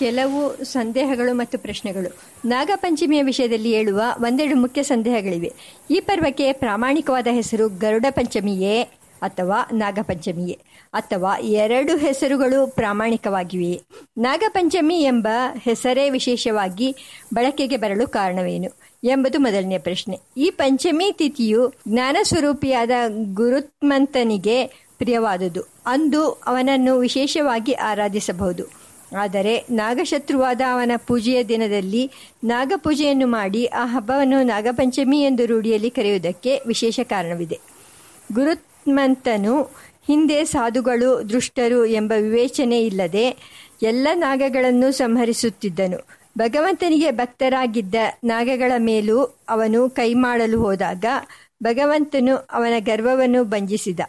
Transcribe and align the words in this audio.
ಕೆಲವು 0.00 0.64
ಸಂದೇಹಗಳು 0.64 1.34
ಮತ್ತು 1.34 1.58
ಪ್ರಶ್ನೆಗಳು. 1.58 2.16
ನಾಗಪಂಚಮಿಯ 2.44 3.22
ವಿಷಯದಲ್ಲಿ 3.22 3.74
ಹೇಳುವ 3.74 4.02
ಒಂದೆರಡು 4.20 4.56
ಮುಖ್ಯ 4.56 4.82
ಸಂದೇಹಗಳಿವೆ. 4.82 5.52
ಈ 5.90 6.00
ಪರ್ವಕ್ಕೆ 6.00 6.52
ಪ್ರಾಮಾಣಿಕವಾದ 6.52 7.26
ಹೆಸರು 7.30 7.68
ಗರುಡ 7.68 8.06
ಪಂಚಮಿಯೇ 8.10 8.82
ಅಥವಾ 9.22 9.68
ನಾಗಪಂಚಮಿಯೇ 9.72 10.58
ಅಥವಾ 10.92 11.38
ಎರಡು 11.38 11.96
ಹೆಸರುಗಳು 11.96 12.66
ಪ್ರಾಮಾಣಿಕವಾಗಿವೆಯೇ 12.66 13.82
ನಾಗಪಂಚಮಿ 14.18 15.02
ಎಂಬ 15.02 15.28
ಹೆಸರೇ 15.62 16.10
ವಿಶೇಷವಾಗಿ 16.10 16.96
ಬಳಕೆಗೆ 17.34 17.76
ಬರಲು 17.76 18.06
ಕಾರಣವೇನು 18.06 18.80
ಎಂಬುದು 19.04 19.38
ಮೊದಲನೇ 19.38 19.78
ಪ್ರಶ್ನೆ. 19.78 20.18
ಈ 20.36 20.50
ಪಂಚಮಿ 20.50 21.12
ತಿಥಿಯು 21.18 21.72
ಜ್ಞಾನ 21.88 22.16
ಸ್ವರೂಪಿಯಾದ 22.22 22.90
ಗುರುತ್ಮಂತನಿಗೆ 23.32 24.66
ಪ್ರಿಯವಾದುದು. 24.98 25.62
ಅಂದು 25.86 26.30
ಅವನನ್ನು 26.30 26.98
ವಿಶೇಷವಾಗಿ 26.98 27.72
ಆರಾಧಿಸಬಹುದು. 27.72 28.79
ಆದರೆ 29.18 29.66
ನಾಗಶತ್ರುವಾದ 29.70 30.60
ಅವನ 30.72 30.92
ಪೂಜೆಯ 31.06 31.44
ದಿನದಲ್ಲಿ 31.44 32.10
ನಾಗಪೂಜೆಯನ್ನು 32.44 33.26
ಮಾಡಿ 33.26 33.66
ಆ 33.66 33.86
ಹಬ್ಬವನ್ನು 33.86 34.42
ನಾಗಪಂಚಮಿ 34.42 35.22
ಎಂದು 35.22 35.46
ರೂಢಿಯಲ್ಲಿ 35.46 35.90
ಕರೆಯುವುದಕ್ಕೆ 35.90 36.60
ವಿಶೇಷ 36.66 37.00
ಕಾರಣವಿದೆ. 37.02 37.60
ಗುರುತ್ಮಂತನು 38.32 39.62
ಹಿಂದೆ 40.06 40.44
ಸಾಧುಗಳು, 40.44 41.28
ದೃಷ್ಟರು 41.28 41.86
ಎಂಬ 41.86 42.12
ವಿವೇಚನೆ 42.20 42.84
ಇಲ್ಲದೆ 42.84 43.36
ಎಲ್ಲ 43.82 44.08
ನಾಗಗಳನ್ನು 44.14 44.92
ಸಂಹರಿಸುತ್ತಿದ್ದನು. 44.92 46.20
ಭಗವಂತನಿಗೆ 46.38 47.10
ಭಕ್ತರಾಗಿದ್ದ 47.10 47.94
ನಾಗಗಳ 48.24 48.72
ಮೇಲೂ 48.78 49.38
ಅವನು 49.48 49.90
ಕೈ 49.90 50.14
ಮಾಡಲು 50.14 50.60
ಹೋದಾಗ 50.60 51.04
ಭಗವಂತನು 51.62 52.36
ಅವನ 52.36 52.72
ಗರ್ವವನ್ನು 52.78 53.44
ಭಂಜಿಸಿದ. 53.44 54.00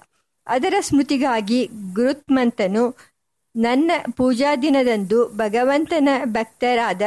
ಅದರ 0.48 0.74
ಸ್ಮೃತಿಗಾಗಿ 0.80 1.70
ಗುರುತ್ಮಂತನು 1.94 3.11
ನನ್ನ 3.56 3.92
ಪೂಜಾ 4.18 4.56
ದಿನದಂದು 4.56 5.30
ಭಗವಂತನ 5.30 6.10
ಭಕ್ತರಾದ 6.26 7.02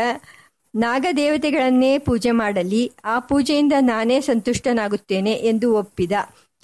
ನಾಗದೇವತೆಗಳನ್ನೇ 0.74 1.98
ಪೂಜೆ 1.98 2.30
ಮಾಡಲಿ. 2.30 2.92
ಆ 3.04 3.18
ಪೂಜೆಯಿಂದ 3.18 3.73
ನಾನೇ 3.80 4.20
ಸಂತುಷ್ಟನಾಗುತ್ತೇನೆ 4.20 5.32
ಎಂದು 5.32 5.74
ಒಪ್ಪಿದ 5.74 6.12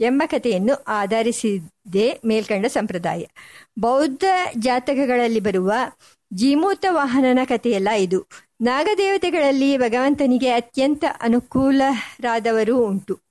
ಎಂಬ 0.00 0.22
ಕಥೆಯನ್ನು 0.26 0.84
ಆಧರಿಸಿದೆ 0.88 2.20
ಮೇಲ್ಕಂಡ 2.26 2.66
ಸಂಪ್ರದಾಯ. 2.66 3.24
ಬೌದ್ಧ 3.78 4.24
ಜಾತಕಗಳಲ್ಲಿ 4.58 5.40
ಬರುವ 5.40 5.72
ಜೀಮೂತ 6.34 6.86
ವಾಹನನ 6.90 7.38
ಕಥೆಯಲ್ಲ 7.44 7.88
ಇದು. 7.88 8.26
ನಾಗದೇವತೆಗಳಲ್ಲಿ 8.60 9.78
ಭಗವಂತನಿಗೆ 9.78 10.50
ಅತ್ಯಂತ 10.50 11.04
ಅನುಕೂಲರಾದವರು 11.20 12.78
ಉಂಟು. 12.78 13.29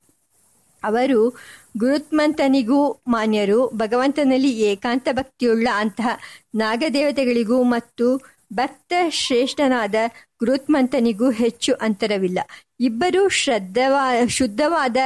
ಅವರು 0.83 1.29
ಗುರುತ್ಮಂತನಿಗೂ 1.77 2.91
ಮಾನ್ಯರು, 3.07 3.67
ಭಗವಂತನಲ್ಲಿ 3.67 4.49
ಏಕಾಂತ 4.49 5.07
ಭಕ್ತಿಯುಳ್ಳ 5.11 5.67
ಅಂತಹ 5.75 6.09
ನಾಗದೇವತೆಗಳಿಗೂ 6.55 7.63
ಮತ್ತು 7.63 8.21
ಭಕ್ತ 8.53 8.93
ಶ್ರೇಷ್ಠನಾದ 9.09 9.95
ಗುರುತ್ಮಂತನಿಗೂ 10.39 11.29
ಹೆಚ್ಚು 11.31 11.73
ಅಂತರವಿಲ್ಲ. 11.73 12.39
ಇಬ್ಬರೂ 12.79 13.29
ಶ್ರದ್ಧವಾ, 13.29 14.25
ಶುದ್ಧವಾದ 14.27 14.97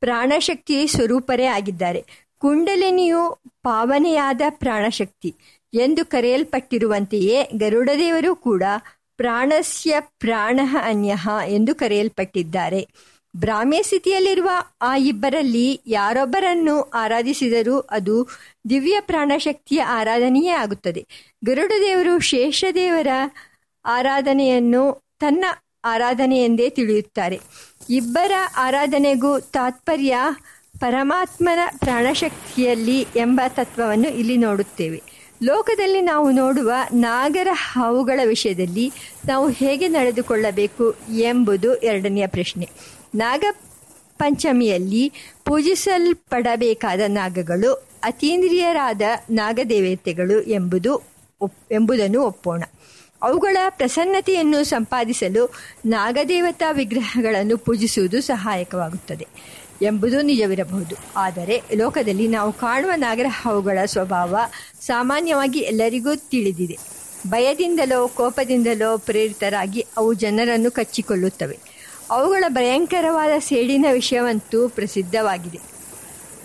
ಪ್ರಾಣಶಕ್ತಿ 0.00 0.86
ಸ್ವರೂಪರೇ 0.86 1.44
ಆಗಿದ್ದಾರೆ. 1.44 2.30
ಕುಂಡಲಿನಿಯು 2.38 3.42
ಪಾವನೆಯಾದ 3.62 4.40
ಪ್ರಾಣಶಕ್ತಿ 4.50 5.34
ಎಂದು 5.74 6.04
ಕರೆಯಲ್ಪಟ್ಟಿರುವಂತೆಯೇ 6.04 7.48
ಗರುಡದೇವರು 7.56 8.36
ಕೂಡ 8.36 8.62
ಪ್ರಾಣಸ್ಯ 9.16 9.96
ಪ್ರಾಣ 10.00 10.60
ಅನ್ಯಃ 10.82 11.28
ಎಂದು 11.46 11.74
ಕರೆಯಲ್ಪಟ್ಟಿದ್ದಾರೆ. 11.74 12.88
ಬ್ರಾಹ್ಮ್ಯ 13.36 13.82
ಸ್ಥಿತಿಯಲ್ಲಿರುವ 13.82 14.50
ಆ 14.82 14.96
ಇಬ್ಬರಲ್ಲಿ 14.96 15.80
ಯಾರೊಬ್ಬರನ್ನು 15.86 16.82
ಆರಾಧಿಸಿದರೂ 16.82 17.78
ಅದು 17.78 18.28
ದಿವ್ಯ 18.70 18.96
ಪ್ರಾಣಶಕ್ತಿಯ 19.00 19.82
ಆರಾಧನೆಯೇ 19.82 20.48
ಆಗುತ್ತದೆ. 20.48 21.06
ಗರುಡದೇವರು 21.44 22.18
ಶೇಷದೇವರ 22.18 23.08
ಆರಾಧನೆಯನ್ನು 23.84 25.04
ತನ್ನ 25.20 25.44
ಆರಾಧನೆ 25.84 26.44
ಎಂದೇ 26.44 26.70
ತಿಳಿಯುತ್ತಾರೆ. 26.70 27.40
ಇಬ್ಬರ 27.90 28.32
ಆರಾಧನೆಗೂ 28.56 29.40
ತಾತ್ಪರ್ಯ 29.40 30.16
ಪರಮಾತ್ಮನ 30.80 31.58
ಪ್ರಾಣಶಕ್ತಿಯಲ್ಲಿ 31.78 33.00
ಎಂಬ 33.16 33.40
ತತ್ವವನ್ನು 33.48 34.08
ಇಲ್ಲಿ 34.08 34.36
ನೋಡುತ್ತೇವೆ. 34.36 35.02
ಲೋಕದಲ್ಲಿ 35.42 36.00
ನಾವು 36.00 36.30
ನೋಡುವ 36.30 36.72
ನಾಗರ 36.92 37.48
ಹಾವುಗಳ 37.52 38.20
ವಿಷಯದಲ್ಲಿ 38.26 38.92
ನಾವು 39.28 39.48
ಹೇಗೆ 39.48 39.88
ನಡೆದುಕೊಳ್ಳಬೇಕು 39.88 40.94
ಎಂಬುದು 41.18 41.74
ಎರಡನೆಯ 41.74 42.26
ಪ್ರಶ್ನೆ. 42.26 42.68
ನಾಗ 43.14 43.44
ಪಂಚಮಿಯಲ್ಲಿ 44.18 45.12
ಪೂಜಿಸಲ್ಪಡಬೇಕಾದ 45.44 47.00
ನಾಗಗಳು 47.06 47.88
ಅತೀಂದ್ರಿಯರಾದ 48.02 49.02
ನಾಗದೇವತೆಗಳು 49.30 50.42
ಎಂಬುದು 50.42 51.02
ಎಂಬುದನ್ನು 51.70 52.22
ಒಪ್ಪೋಣ. 52.22 52.62
ಅವುಗಳ 53.22 53.56
ಪ್ರಸನ್ನತೆಯನ್ನು 53.68 54.64
ಸಂಪಾದಿಸಲು 54.64 55.54
ನಾಗದೇವತಾ 55.86 56.72
ವಿಗ್ರಹಗಳನ್ನು 56.72 57.58
ಪೂಜಿಸುವುದು 57.58 58.22
ಸಹಾಯಕವಾಗುತ್ತದೆ 58.22 59.26
ಎಂಬುದು 59.82 60.22
ನಿಜವಿರಬಹುದು. 60.22 60.94
ಆದರೆ 61.16 61.62
ಲೋಕದಲ್ಲಿ 61.76 62.28
ನಾವು 62.28 62.52
ಕಾಣುವ 62.52 62.90
ನಾಗರ 62.96 63.26
ಹಾವುಗಳ 63.28 63.78
ಸ್ವಭಾವ 63.84 64.36
ಸಾಮಾನ್ಯವಾಗಿ 64.80 65.58
ಎಲ್ಲರಿಗೂ 65.58 66.14
ತಿಳಿದಿದೆ. 66.14 66.78
ಭಯದಿಂದಲೋ, 67.26 68.08
ಕೋಪದಿಂದಲೋ 68.08 68.98
ಪ್ರೇರಿತರಾಗಿ 68.98 69.86
ಅವು 69.96 70.14
ಜನರನ್ನು 70.14 70.70
ಕಚ್ಚಿಕೊಳ್ಳುತ್ತವೆ. 70.70 71.69
ಅವುಗಳ 72.10 72.44
ಭಯಂಕರವಾದ 72.48 73.30
ಸೇಡಿನ 73.38 73.86
ವಿಷಯವಂತೂ 73.92 74.68
ಪ್ರಸಿದ್ಧವಾಗಿದೆ. 74.68 75.58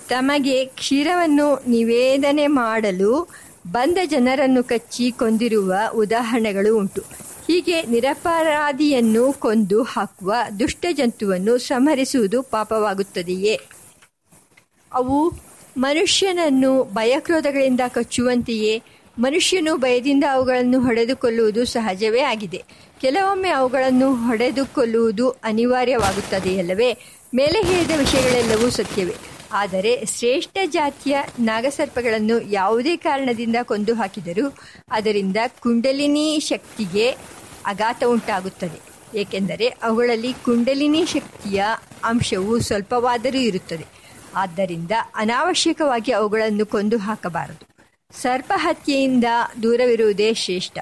ತಮಗೆ 0.10 0.66
ಕ್ಷೀರವನ್ನು 0.66 1.64
ನಿವೇದನೆ 1.68 2.48
ಮಾಡಲು 2.48 3.30
ಬಂದ 3.72 3.98
ಜನರನ್ನು 4.06 4.64
ಕಚ್ಚಿ 4.64 5.12
ಕೊಂದಿರುವ 5.12 5.74
ಉದಾಹರಣೆಗಳು 5.96 6.78
ಉಂಟು. 6.78 7.02
ಹೀಗೆ 7.48 7.82
ನಿರಪರಾಧಿಯನ್ನು 7.82 9.34
ಕೊಂದು 9.34 9.84
ಹಾಕುವ 9.84 10.34
ದುಷ್ಟ 10.60 10.86
ಜಂತುವನ್ನು 10.92 11.58
ಸಂಹರಿಸುವುದು 11.58 12.42
ಪಾಪವಾಗುತ್ತದೆಯೇ? 12.42 13.60
ಅವು 14.94 15.34
ಮನುಷ್ಯನನ್ನು 15.78 16.84
ಭಯಕ್ರೋಧಗಳಿಂದ 16.84 17.80
ಕಚ್ಚುವಂತೆಯೇ, 17.88 18.84
ಮನುಷ್ಯನು 19.20 19.78
ಭಯದಿಂದ 19.78 20.24
ಅವುಗಳನ್ನು 20.32 20.80
ಹೊಡೆದುಕೊಳ್ಳುವುದು 20.80 21.66
ಸಹಜವೇ 21.66 22.22
ಆಗಿದೆ. 22.22 22.64
ಕೆಲವೊಮ್ಮೆ 23.02 23.50
ಅವುಗಳನ್ನು 23.50 24.16
ಹೊಡೆದುಕೊಳ್ಳುವುದು 24.16 25.30
ಅನಿವಾರ್ಯವಾಗುತ್ತದೆಯಲ್ಲವೇ 25.30 26.98
ಮೇಲೆ 27.36 27.62
ಹೇಳಿದ 27.62 27.92
ವಿಷಯಗಳೆಲ್ಲವೂ 27.98 28.70
ಸತ್ಯವೇ. 28.70 29.16
ಆದರೆ 29.52 30.06
ಶ್ರೇಷ್ಠ 30.06 30.58
ಜಾತಿಯ 30.66 31.18
ನಾಗಸರ್ಪಗಳನ್ನು 31.40 32.42
ಯಾವುದೇ 32.42 32.98
ಕಾರಣದಿಂದ 32.98 33.56
ಕೊಂದು 33.64 33.96
ಹಾಕಿದರೂ 33.96 34.58
ಅದರಿಂದ 34.92 35.38
ಕುಂಡಲಿನಿ 35.60 36.40
ಶಕ್ತಿಗೆ 36.40 37.12
ಆಘಾತ 37.66 38.04
ಉಂಟಾಗುತ್ತದೆ. 38.04 38.96
ಏಕೆಂದರೆ 39.18 39.68
ಅವುಗಳಲ್ಲಿ 39.68 40.34
ಕುಂಡಲಿನಿ 40.34 41.06
ಶಕ್ತಿಯ 41.06 41.64
ಅಂಶವು 42.04 42.60
ಸ್ವಲ್ಪವಾದರೂ 42.60 43.38
ಇರುತ್ತದೆ. 43.38 43.86
ಆದ್ದರಿಂದ 44.36 44.92
ಅನಾವಶ್ಯಕವಾಗಿ 45.16 46.12
ಅವುಗಳನ್ನು 46.12 46.66
ಕೊಂದು 46.66 46.98
ಹಾಕಬಾರದು. 46.98 47.76
ಸರ್ಪ 48.22 48.54
ಹತ್ಯೆಯಿಂದ 48.56 49.26
ದೂರವಿರುವುದೇ 49.64 50.34
ಶ್ರೇಷ್ಠ. 50.34 50.78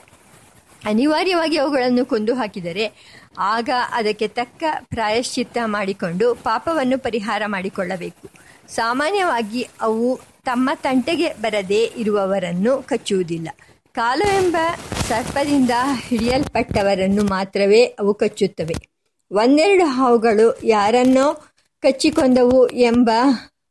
ಅನಿವಾರ್ಯವಾಗಿ 0.86 1.58
ಅವುಗಳನ್ನು 1.58 2.06
ಕೊಂದು 2.06 2.36
ಹಾಕಿದರೆ 2.36 2.92
ಆಗ 3.38 3.70
ಅದಕ್ಕೆ 3.92 4.28
ತಕ್ಕ 4.28 4.64
ಪ್ರಾಯಶ್ಚಿತ್ತ 4.86 5.58
ಮಾಡಿಕೊಂಡು 5.66 6.36
ಪಾಪವನ್ನು 6.36 6.98
ಪರಿಹಾರ 6.98 7.42
ಮಾಡಿಕೊಳ್ಳಬೇಕು. 7.46 8.30
ಸಾಮಾನ್ಯವಾಗಿ 8.68 9.68
ಅವು 9.82 10.20
ತಮ್ಮ 10.46 10.70
ತಂಟೆಗೆ 10.76 11.34
ಬರದೇ 11.34 11.92
ಇರುವವರನ್ನು 11.98 12.84
ಕಚ್ಚುವುದಿಲ್ಲ. 12.84 13.50
ಕಾಲವೆಂಬ 13.92 14.58
ಸರ್ಪದಿಂದ 15.08 15.70
ಹಿಡಿಯಲ್ಪಟ್ಟವರನ್ನು 16.08 17.24
ಮಾತ್ರವೇ 17.24 17.84
ಅವು 17.84 18.14
ಕಚ್ಚುತ್ತವೆ. 18.14 18.76
ಒಂದೆರಡು 19.32 19.86
ಹಾವುಗಳು 19.86 20.60
ಯಾರನ್ನೋ 20.64 21.34
ಕಚ್ಚಿಕೊಂಡವು 21.82 22.68
ಎಂಬ 22.68 23.12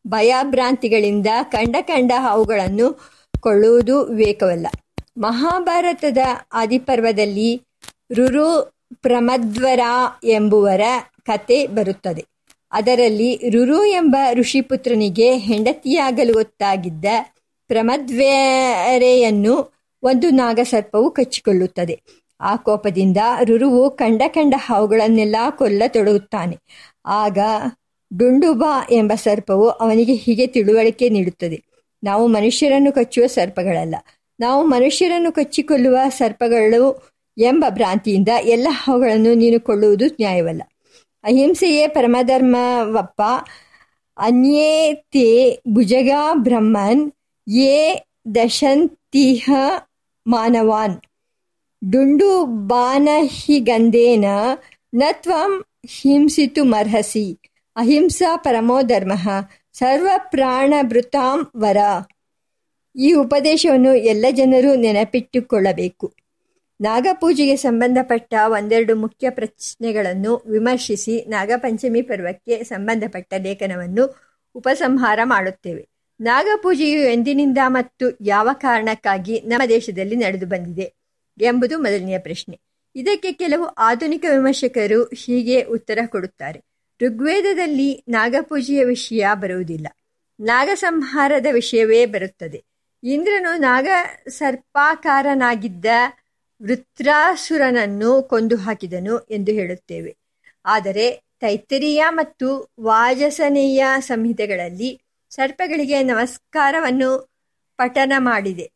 ಭಯಭ್ರಾಂತಿಗಳಿಂದ 0.06 1.26
ಕಂಡ 1.42 1.76
ಕಂಡ 1.80 2.12
ಹಾವುಗಳನ್ನು 2.18 3.00
ಕೊಳ್ಳುವುದು 3.40 4.04
ವಿವೇಕವಲ್ಲ. 4.04 4.66
ಮಹಾಭಾರತದ 5.18 6.18
ಆದಿಪರ್ವದಲ್ಲಿ 6.52 7.62
ರುರು 8.14 8.74
ಪ್ರಮದ್ವರ 8.94 9.80
ಎಂಬುವರ 10.24 10.80
ಕತೆ 11.22 11.66
ಬರುತ್ತದೆ. 11.66 12.24
ಅದರಲ್ಲಿ 12.72 13.48
ರುರು 13.48 13.84
ಎಂಬ 13.84 14.16
ಋಷಿಪುತ್ರನಿಗೆ 14.32 15.36
ಹೆಂಡತಿಯಾಗಲು 15.36 16.38
ಒತ್ತಾಗಿದ್ದ 16.38 17.04
ಪ್ರಮದ್ವರೆಯನ್ನು 17.66 19.72
ಒಂದು 20.02 20.30
ನಾಗಸರ್ಪವು 20.30 21.10
ಕಚ್ಚಿಕೊಳ್ಳುತ್ತದೆ. 21.10 22.02
ಆ 22.40 22.56
ಕೋಪದಿಂದ 22.56 23.16
ರುರುವು 23.44 23.90
ಕಂಡ 23.90 24.22
ಕಂಡ 24.28 24.54
ಹಾವುಗಳನ್ನೆಲ್ಲ 24.56 25.36
ಕೊಲ್ಲತೊಡಗುತ್ತಾನೆ. 25.50 26.58
ಆಗ 27.06 27.38
ಡುಂಡುಬಾ 28.18 28.86
ಎಂಬ 28.90 29.12
ಸರ್ಪವು 29.14 29.68
ಅವನಿಗೆ 29.68 30.14
ಹೀಗೆ 30.14 30.46
ತಿಳುವಳಿಕೆ 30.46 31.08
ನೀಡುತ್ತದೆ. 31.08 31.62
ನಾವು 32.04 32.26
ಮನುಷ್ಯರನ್ನು 32.26 32.92
ಕಚ್ಚುವ 32.92 33.26
ಸರ್ಪಗಳಲ್ಲ. 33.26 33.94
ನಾವು 34.42 34.66
ಮನುಷ್ಯರನ್ನು 34.66 35.32
ಕಚ್ಚಿಕೊಳ್ಳುವ 35.32 35.96
ಸರ್ಪಗಳು 36.08 37.08
ಎಂಬ 37.38 37.64
ಭ್ರಾಂತಿಯಿಂದ 37.68 38.28
ಎಲ್ಲ 38.42 38.68
ಅವುಗಳನ್ನು 38.88 39.34
ನೀನು 39.34 39.60
ಕೊಳ್ಳುವುದು 39.60 40.06
ನ್ಯಾಯವಲ್ಲ. 40.06 40.62
ಅಹಿಂಸೆಯೇ 41.24 41.88
ಪರಮಧರ್ಮವಪ್ಪ. 41.88 43.22
ಅನ್ಯೇ 44.18 44.94
ತೇ 44.94 45.60
ಭುಜಗಾ 45.68 46.34
ಬ್ರಹ್ಮನ್. 46.34 47.12
ಯೇ 47.48 48.04
ದಶಂತಿಹ 48.34 49.50
ಮಾನವಾನ್. 50.26 51.00
ಡುಂಡು 51.92 52.44
ಬಾನಹಿಗಂಧೇನ 52.44 54.24
ನ 54.94 55.02
ತ್ವಂ 55.12 55.64
ಮರ್ಹಸಿ. 56.62 57.38
ಅಹಿಂಸಾ 57.76 58.36
ಪರಮೋ 58.36 58.82
ಧರ್ಮ. 58.82 59.12
ಸರ್ವ 59.72 60.08
ಪ್ರಾಣಭೃತಾಂ 60.16 61.50
ವರ. 61.56 61.76
ಈ 62.96 63.12
ಉಪದೇಶವನ್ನು 63.12 63.94
ಎಲ್ಲ 63.94 64.26
ಜನರು 64.30 64.74
ನೆನಪಿಟ್ಟುಕೊಳ್ಳಬೇಕು. 64.74 66.14
ನಾಗಪೂಜೆಗೆ 66.80 67.56
ಸಂಬಂಧಪಟ್ಟ 67.56 68.34
ಒಂದೆರಡು 68.46 68.96
ಮುಖ್ಯ 68.96 69.30
ಪ್ರಶ್ನೆಗಳನ್ನು 69.30 70.44
ವಿಮರ್ಶಿಸಿ 70.46 71.24
ನಾಗಪಂಚಮಿ 71.28 72.02
ಪರ್ವಕ್ಕೆ 72.02 72.64
ಸಂಬಂಧಪಟ್ಟ 72.64 73.34
ಲೇಖನವನ್ನು 73.38 74.16
ಉಪಸಂಹಾರ 74.54 75.18
ಮಾಡುತ್ತೇವೆ. 75.24 75.88
ನಾಗಪೂಜೆಯು 76.20 77.02
ಎಂದಿನಿಂದ 77.02 77.58
ಮತ್ತು 77.66 78.18
ಯಾವ 78.20 78.48
ಕಾರಣಕ್ಕಾಗಿ 78.52 79.40
ನಮ್ಮ 79.40 79.62
ದೇಶದಲ್ಲಿ 79.68 80.16
ನಡೆದು 80.16 80.46
ಬಂದಿದೆ 80.46 80.92
ಎಂಬುದು 81.40 81.78
ಮೊದಲನೆಯ 81.78 82.18
ಪ್ರಶ್ನೆ. 82.18 82.60
ಇದಕ್ಕೆ 82.96 83.32
ಕೆಲವು 83.32 83.64
ಆಧುನಿಕ 83.64 84.24
ವಿಮರ್ಶಕರು 84.30 85.04
ಹೀಗೆ 85.04 85.62
ಉತ್ತರ 85.62 85.98
ಕೊಡುತ್ತಾರೆ. 86.06 86.60
ಋಗ್ವೇದದಲ್ಲಿ 87.02 88.04
ನಾಗಪೂಜೆಯ 88.08 88.84
ವಿಷಯ 88.84 89.26
ಬರುವುದಿಲ್ಲ. 89.34 89.86
ನಾಗಸಂಹಾರದ 90.40 91.46
ವಿಷಯವೇ 91.52 92.06
ಬರುತ್ತದೆ. 92.06 92.71
ಇಂದ್ರನು 93.02 93.56
ನಾಗ 93.56 93.86
ಸರ್ಪಾಕಾರನಾಗಿದ್ದ 94.28 95.84
ವೃತ್ರಾಸುರನನ್ನು 96.62 98.22
ಕೊಂದು 98.22 98.56
ಹಾಕಿದನು 98.56 99.18
ಎಂದು 99.18 99.52
ಹೇಳುತ್ತೇವೆ. 99.52 100.16
ಆದರೆ 100.64 101.24
ತೈತರಿಯ 101.40 102.04
ಮತ್ತು 102.08 102.74
ವಾಜಸನೀಯ 102.80 103.86
ಸಂಹಿತೆಗಳಲ್ಲಿ 103.98 105.00
ಸರ್ಪಗಳಿಗೆ 105.30 106.02
ನಮಸ್ಕಾರವನ್ನು 106.02 107.30
ಪಠನ 107.76 108.12
ಮಾಡಿದೆ. 108.16 108.72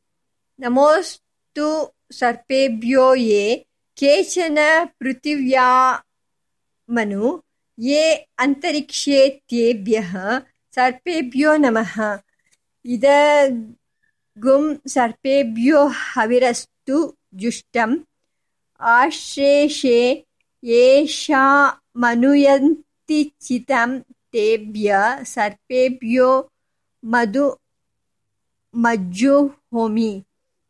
ನಮೋಸ್ತು 0.58 1.96
ಸರ್ಪೇಭ್ಯೋ 2.12 3.14
ಯೇ 3.14 3.66
ಕೇಚನ 3.96 4.58
ಪೃಥಿವ್ಯಾಮನು 4.84 7.44
ಯೇ 7.78 8.28
ಅಂತರಿಕ್ಷೇತ್ಯೇಭ್ಯ 8.38 10.02
ಸರ್ಪೇಭ್ಯೋ 10.74 11.56
ನಮಃ. 11.56 12.00
ಇದ 12.84 13.04
ಗುಂ 14.38 14.80
ಸರ್ಪೇಭ್ಯೋ 14.86 15.86
ಹವಿರಸ್ತು 15.86 17.18
ಜುಷ್ಟಂ 17.34 18.06
ಏಷಾ 20.64 21.66
ಮನುಯಂತಿ 21.96 23.34
ಚಿತಂ 23.40 24.04
ತೇಭ್ಯ 24.32 24.96
ಸರ್ಪೇಭ್ಯೋ 25.22 26.50
ಮಧು 27.04 27.66
ಹೋಮಿ 29.46 30.26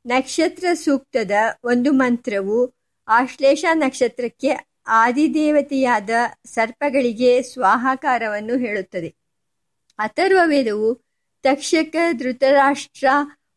ನಕ್ಷತ್ರ 0.06 0.66
ಸೂಕ್ತದ 0.74 1.30
ಒಂದು 1.64 1.92
ಮಂತ್ರವು 1.92 2.74
ಆಶ್ಲೇಷ 3.08 3.64
ನಕ್ಷತ್ರಕ್ಕೆ 3.72 4.80
ಆದಿದೇವತೆಯಾದ 4.86 6.10
ಸರ್ಪಗಳಿಗೆ 6.44 7.42
ಸ್ವಾಹಾಕಾರವನ್ನು 7.42 8.58
ಹೇಳುತ್ತದೆ. 8.58 9.14
ಅಥರ್ವ 9.98 10.38
ವೇದವು 10.44 11.04
ತಕ್ಷಕ 11.42 11.96
ಧೃತರಾಷ್ಟ್ರ 12.12 13.06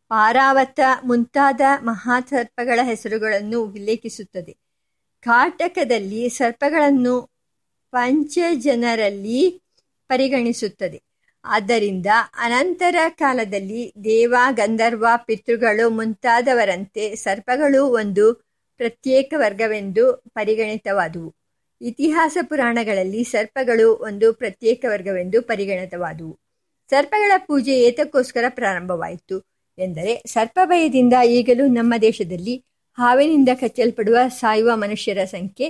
ಪಾರಾವತ 0.09 0.79
ಮುಂತಾದ 1.03 1.61
ಮಹಾಸರ್ಪಗಳ 1.81 2.79
ಹೆಸರುಗಳನ್ನು 2.83 3.63
ಉಲ್ಲೇಖಿಸುತ್ತದೆ. 3.63 4.57
ಕಾಟಕದಲ್ಲಿ 5.21 6.29
ಸರ್ಪಗಳನ್ನು 6.29 7.21
ಪಂಚಜನರಲ್ಲಿ 7.91 9.63
ಪರಿಗಣಿಸುತ್ತದೆ. 10.07 11.03
ಆದ್ದರಿಂದ 11.45 12.06
ಅನಂತರ 12.38 12.95
ಕಾಲದಲ್ಲಿ 13.09 13.94
ದೇವ, 14.03 14.35
ಗಂಧರ್ವ, 14.51 15.07
ಪಿತೃಗಳು 15.25 15.89
ಮುಂತಾದವರಂತೆ 15.89 17.15
ಸರ್ಪಗಳು 17.15 17.85
ಒಂದು 17.85 18.33
ಪ್ರತ್ಯೇಕ 18.77 19.33
ವರ್ಗವೆಂದು 19.38 20.23
ಪರಿಗಣಿತವಾದುವು. 20.29 21.35
ಇತಿಹಾಸ 21.81 22.38
ಪುರಾಣಗಳಲ್ಲಿ 22.50 23.23
ಸರ್ಪಗಳು 23.23 23.95
ಒಂದು 23.95 24.33
ಪ್ರತ್ಯೇಕ 24.33 24.85
ವರ್ಗವೆಂದು 24.88 25.41
ಪರಿಗಣಿತವಾದುವು. 25.41 26.39
ಸರ್ಪಗಳ 26.89 27.31
ಪೂಜೆ 27.38 27.79
ಏತಕ್ಕೋಸ್ಕರ 27.79 28.44
ಪ್ರಾರಂಭವಾಯಿತು. 28.50 29.58
ಎಂದರೆ 29.80 30.24
ಸರ್ಪಭಯದಿಂದ 30.26 31.14
ಈಗಲೂ 31.26 31.68
ನಮ್ಮ 31.68 31.94
ದೇಶದಲ್ಲಿ 32.02 32.64
ಹಾವಿನಿಂದ 32.98 33.50
ಕಚ್ಚಲ್ಪಡುವ 33.54 34.18
ಸಾಯುವ 34.28 34.72
ಮನುಷ್ಯರ 34.76 35.24
ಸಂಖ್ಯೆ 35.26 35.70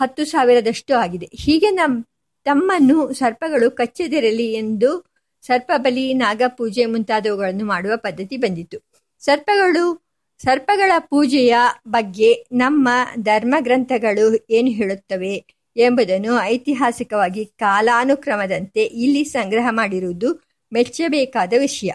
ಹತ್ತು 0.00 0.24
ಸಾವಿರದಷ್ಟು 0.24 0.94
ಆಗಿದೆ. 0.94 1.30
ಹೀಗೆ 1.34 1.70
ನಮ್ಮ 1.70 2.04
ತಮ್ಮನ್ನು 2.44 3.12
ಸರ್ಪಗಳು 3.12 3.70
ಕಚ್ಚದಿರಲಿ 3.70 4.52
ಎಂದು 4.52 5.12
ಸರ್ಪಬಲಿ 5.42 6.14
ನಾಗಪೂಜೆ 6.14 6.84
ಮುಂತಾದವುಗಳನ್ನು 6.86 7.64
ಮಾಡುವ 7.64 7.92
ಪದ್ಧತಿ 7.96 8.36
ಬಂದಿತ್ತು. 8.36 8.78
ಸರ್ಪಗಳು, 9.20 10.02
ಸರ್ಪಗಳ 10.38 10.92
ಪೂಜೆಯ 10.98 11.54
ಬಗ್ಗೆ 11.88 12.46
ನಮ್ಮ 12.52 12.88
ಧರ್ಮ 13.18 13.54
ಗ್ರಂಥಗಳು 13.60 14.46
ಏನು 14.50 14.68
ಹೇಳುತ್ತವೆ 14.68 15.44
ಎಂಬುದನ್ನು 15.76 16.40
ಐತಿಹಾಸಿಕವಾಗಿ 16.40 17.44
ಕಾಲಾನುಕ್ರಮದಂತೆ 17.44 18.84
ಇಲ್ಲಿ 18.84 19.24
ಸಂಗ್ರಹ 19.24 19.66
ಮಾಡಿರುವುದು 19.70 20.42
ಮೆಚ್ಚಬೇಕಾದ 20.72 21.52
ವಿಷಯ. 21.58 21.90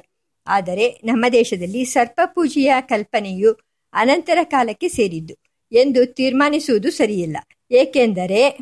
ಆದರೆ 0.47 1.01
ನಮ್ಮ 1.03 1.25
ದೇಶದಲ್ಲಿ 1.31 1.85
ಸರ್ಪ 1.85 2.21
ಪೂಜೆಯ 2.25 2.73
ಕಲ್ಪನೆಯು 2.79 3.59
ಅನಂತರ 3.93 4.37
ಕಾಲಕ್ಕೆ 4.43 4.87
ಸೇರಿದ್ದು 4.89 5.35
ಎಂದು 5.71 6.05
ತೀರ್ಮಾನಿಸುವುದು 6.05 6.91
ಸರಿಯಿಲ್ಲ. 6.91 7.37
ಏಕೆಂದರೆ 7.71 8.57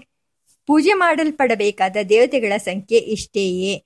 ಪೂಜೆ 0.65 0.93
ಮಾಡಲ್ಪಡಬೇಕಾದ 0.93 1.97
ದೇವತೆಗಳ 2.09 2.57
ಸಂಖ್ಯೆ 2.57 2.97
ಇಷ್ಟೆಯೇ. 2.97 3.83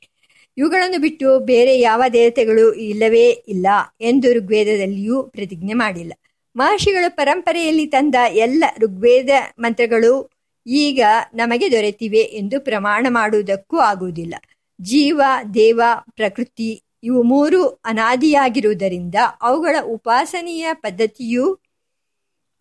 ಇವುಗಳನ್ನು 0.58 1.02
ಬಿಟ್ಟು 1.02 1.40
ಬೇರೆ 1.40 1.80
ಯಾವ 1.80 2.04
ದೇವತೆಗಳು 2.14 2.74
ಇಲ್ಲವೇ 2.74 3.30
ಇಲ್ಲ 3.30 3.68
ಎಂದು 4.02 4.34
ಋಗ್ವೇದದಲ್ಲಿಯೂ 4.34 5.24
ಪ್ರತಿಜ್ಞೆ 5.24 5.74
ಮಾಡಿಲ್ಲ. 5.74 6.14
ಮಹರ್ಷಿಗಳು 6.56 7.16
ಪರಂಪರೆಯಲ್ಲಿ 7.16 7.86
ತಂದ 7.86 8.16
ಎಲ್ಲ 8.30 8.64
ಋಗ್ವೇದ 8.80 9.30
ಮಂತ್ರಗಳು 9.60 10.32
ಈಗ 10.68 11.02
ನಮಗೆ 11.34 11.72
ದೊರೆತಿವೆ 11.72 12.18
ಎಂದು 12.18 12.62
ಪ್ರಮಾಣ 12.62 13.06
ಮಾಡುವುದಕ್ಕೂ 13.10 13.78
ಆಗುವುದಿಲ್ಲ. 13.78 14.36
ಜೀವ, 14.82 15.22
ದೇವ, 15.54 15.82
ಪ್ರಕೃತಿ 16.12 16.84
ಇವು 17.04 17.24
ಮೂರು 17.24 17.68
ಅನಾದಿಯಾಗಿರುವುದರಿಂದ 17.68 19.16
ಅವುಗಳ 19.42 19.76
ಉಪಾಸನೆಯ 19.84 20.70
ಪದ್ಧತಿಯು 20.74 21.60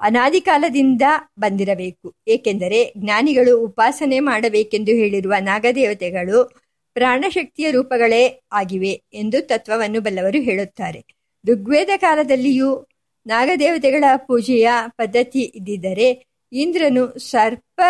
ಅನಾದಿ 0.00 0.40
ಕಾಲದಿಂದ 0.40 1.02
ಬಂದಿರಬೇಕು. 1.38 2.14
ಏಕೆಂದರೆ 2.28 2.92
ಜ್ಞಾನಿಗಳು 2.96 3.60
ಉಪಾಸನೆ 3.60 4.20
ಮಾಡಬೇಕೆಂದು 4.20 4.92
ಹೇಳಿರುವ 4.92 5.32
ನಾಗದೇವತೆಗಳು 5.40 6.60
ಪ್ರಾಣಶಕ್ತಿಯ 6.94 7.70
ರೂಪಗಳೇ 7.70 8.42
ಆಗಿವೆ 8.52 9.02
ಎಂದು 9.12 9.46
ತತ್ವವನ್ನು 9.46 10.00
ಬಲ್ಲವರು 10.00 10.40
ಹೇಳುತ್ತಾರೆ. 10.40 11.04
ಋಗ್ವೇದ 11.46 11.88
ಕಾಲದಲ್ಲಿಯೂ 11.96 12.86
ನಾಗದೇವತೆಗಳ 13.26 14.04
ಪೂಜೆಯ 14.16 14.68
ಪದ್ಧತಿ 14.88 15.40
ಇದ್ದಿದ್ದರೆ 15.40 16.26
ಇಂದ್ರನು 16.52 17.18
ಸರ್ಪ 17.18 17.80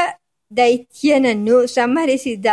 ದೈತ್ಯನನ್ನು 0.56 1.66
ಸಂಹರಿಸಿದ 1.66 2.46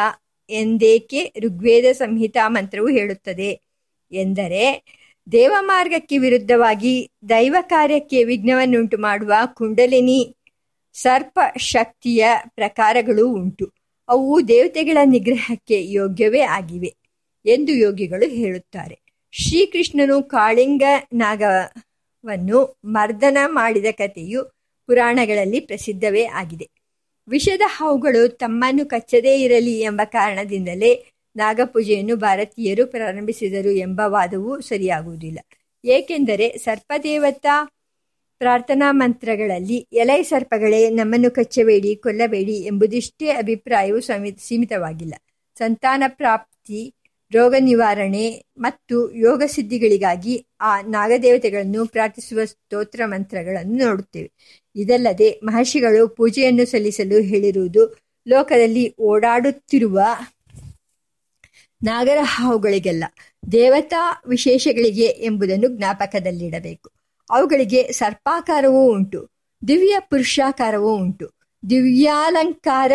ಎಂದೇಕೆ 0.50 1.34
ಋಗ್ವೇದ 1.40 1.92
ಸಂಹಿತಾ 1.92 2.48
ಮಂತ್ರವು 2.48 2.88
ಹೇಳುತ್ತದೆ. 2.88 3.64
ಎಂದರೆ 4.12 4.84
ದೇವಮಾರ್ಗಕ್ಕೆ 5.32 6.18
ವಿರುದ್ಧವಾಗಿ 6.18 7.12
ದೈವ 7.30 7.56
ಕಾರ್ಯಕ್ಕೆ 7.62 8.24
ವಿಘ್ನವನ್ನುಂಟು 8.24 8.98
ಮಾಡುವ 8.98 9.34
ಕುಂಡಲಿನಿ 9.54 10.36
ಸರ್ಪ 10.94 11.40
ಶಕ್ತಿಯ 11.58 12.26
ಪ್ರಕಾರಗಳು 12.48 13.30
ಉಂಟು. 13.30 13.72
ಅವು 14.10 14.48
ದೇವತೆಗಳ 14.48 14.98
ನಿಗ್ರಹಕ್ಕೆ 15.06 15.92
ಯೋಗ್ಯವೇ 15.92 16.40
ಆಗಿವೆ 16.40 16.96
ಎಂದು 17.46 17.72
ಯೋಗಿಗಳು 17.72 18.30
ಹೇಳುತ್ತಾರೆ. 18.30 19.00
ಶ್ರೀಕೃಷ್ಣನು 19.32 20.24
ಕಾಳಿಂಗ 20.24 20.84
ನಾಗವನ್ನು 21.14 22.78
ಮರ್ದನ 22.86 23.38
ಮಾಡಿದ 23.46 23.86
ಕಥೆಯು 23.92 24.44
ಪುರಾಣಗಳಲ್ಲಿ 24.88 25.60
ಪ್ರಸಿದ್ಧವೇ 25.60 26.24
ಆಗಿದೆ. 26.24 26.70
ವಿಷದ 27.28 27.62
ಹಾವುಗಳು 27.66 28.28
ತಮ್ಮನ್ನು 28.28 28.86
ಕಚ್ಚದೇ 28.86 29.38
ಇರಲಿ 29.38 29.80
ಎಂಬ 29.80 30.02
ಕಾರಣದಿಂದಲೇ 30.06 31.06
ನಾಗಪೂಜೆಯನ್ನು 31.36 32.15
ಭಾರತೀಯರು 32.15 32.88
ಪ್ರಾರಂಭಿಸಿದರು 32.88 33.72
ಎಂಬ 33.72 34.01
ವಾದವು 34.06 34.62
ಸರಿಯಾಗುವುದಿಲ್ಲ. 34.62 35.39
ಏಕೆಂದರೆ 35.86 36.58
ಸರ್ಪದೇವತಾ 36.58 37.72
ಪ್ರಾರ್ಥನಾ 38.39 38.92
ಮಂತ್ರಗಳಲ್ಲಿ 38.92 39.88
ಎಲೈ 39.94 40.24
ಸರ್ಪಗಳೇ 40.24 40.89
ನಮ್ಮನ್ನು 40.89 41.32
ಕಚ್ಚಬೇಡಿ, 41.32 41.96
ಕೊಲ್ಲಬೇಡಿ 41.96 42.54
ಎಂಬುದಿಷ್ಟೇ 42.54 43.27
ಅಭಿಪ್ರಾಯವು 43.30 44.00
ಸೀಮಿತವಾಗಿಲ್ಲ. 44.48 45.13
ಸಂತಾನ 45.58 46.04
ಪ್ರಾಪ್ತಿ, 46.08 46.94
ರೋಗ 47.34 47.56
ನಿವಾರಣೆ 47.60 48.46
ಮತ್ತು 48.58 49.12
ಯೋಗ 49.15 49.44
ಸಿದ್ಧಿಗಳಿಗಾಗಿ 49.46 50.48
ಆ 50.62 50.82
ನಾಗದೇವತೆಗಳನ್ನು 50.82 51.88
ಪ್ರಾರ್ಥಿಸುವ 51.88 52.46
ಸ್ತೋತ್ರ 52.46 53.01
ಮಂತ್ರಗಳನ್ನು 53.06 53.86
ನೋಡುತ್ತೇವೆ. 53.86 54.32
ಇದಲ್ಲದೆ 54.75 55.39
ಮಹರ್ಷಿಗಳು 55.44 56.08
ಪೂಜೆಯನ್ನು 56.08 56.65
ಸಲ್ಲಿಸಲು 56.65 57.22
ಹೇಳಿರುವುದು 57.22 57.98
ಲೋಕದಲ್ಲಿ 58.27 58.96
ಓಡಾಡುತ್ತಿರುವ 58.96 60.00
ನಾಗರ 61.84 62.17
ಹಾವುಗಳಿಗೆಲ್ಲ 62.22 63.03
ದೇವತಾ 63.51 64.22
ವಿಶೇಷಗಳಿಗೆ 64.27 65.05
ಎಂಬುದನ್ನು 65.05 65.67
ಜ್ಞಾಪಕದಲ್ಲಿಡಬೇಕು. 65.67 66.91
ಅವುಗಳಿಗೆ 67.32 67.91
ಸರ್ಪಾಕಾರವೂ 67.91 68.86
ಉಂಟು, 68.86 69.29
ದಿವ್ಯ 69.67 69.96
ಪುರುಷಾಕಾರವೂ 70.00 70.96
ಉಂಟು. 70.96 71.32
ದಿವ್ಯಾಲಂಕಾರ 71.70 72.91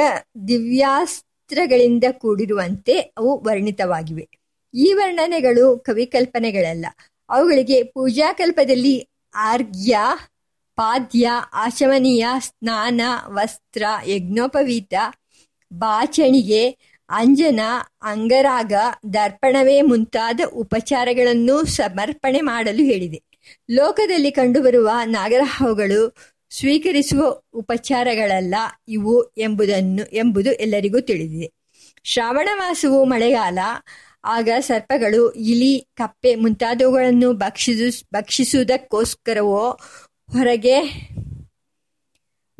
ದಿವ್ಯಾಸ್ತ್ರಗಳಿಂದ 0.48 2.04
ಕೂಡಿರುವಂತೆ 2.10 2.98
ಅವು 2.98 3.44
ವರ್ಣಿತವಾಗಿವೆ. 3.44 4.28
ಈ 4.74 4.92
ವರ್ಣನೆಗಳು 4.92 5.78
ಕವಿಕಲ್ಪನೆಗಳಲ್ಲ. 5.78 6.86
ಅವುಗಳಿಗೆ 7.28 7.82
ಪೂಜಾಕಲ್ಪದಲ್ಲಿ 7.82 9.08
ಆರ್ಘ್ಯ, 9.34 9.98
ಪಾದ್ಯ, 10.76 11.30
ಆಚಮನೀಯ, 11.52 12.26
ಸ್ನಾನ, 12.38 13.00
ವಸ್ತ್ರ, 13.26 13.82
ಯಜ್ಞೋಪವೀತ, 14.06 14.94
ಬಾಚಣಿಗೆ 15.72 16.70
ಅಂಜನ, 17.10 17.60
ಅಂಗರಾಗ, 18.02 18.72
ದರ್ಪಣವೇ 19.14 19.82
ಮುಂತಾದ 19.82 20.40
ಉಪಚಾರಗಳನ್ನು 20.52 21.64
ಸಮರ್ಪಣೆ 21.64 22.40
ಮಾಡಲು 22.40 22.84
ಹೇಳಿದೆ. 22.84 23.22
ಲೋಕದಲ್ಲಿ 23.70 24.30
ಕಂಡುಬರುವ 24.30 24.90
ನಾಗರಹಾವುಗಳು 25.04 26.16
ಸ್ವೀಕರಿಸುವ 26.50 27.40
ಉಪಚಾರಗಳಲ್ಲ, 27.54 28.54
ಇವು 28.88 29.32
ಎಂಬುದನ್ನು, 29.38 30.16
ಎಂಬುದು 30.16 30.52
ಎಲ್ಲರಿಗೂ 30.52 31.00
ತಿಳಿದಿದೆ. 31.00 31.52
ಶ್ರಾವಣ 32.04 32.48
ಮಾಸವು 32.54 33.04
ಮಳೆಗಾಲ, 33.04 33.58
ಆಗ 34.24 34.48
ಸರ್ಪಗಳು 34.60 35.32
ಇಲಿ, 35.32 35.88
ಕಪ್ಪೆ 35.96 36.34
ಮುಂತಾದವುಗಳನ್ನು 36.34 37.32
ಭಕ್ಷಿಸು, 37.32 38.04
ಭಕ್ಷಿಸುವುದಕ್ಕೋಸ್ಕರವೋ 38.14 39.78
ಹೊರಗೆ 40.32 40.80